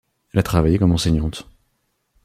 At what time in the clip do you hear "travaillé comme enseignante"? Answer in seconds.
0.43-1.47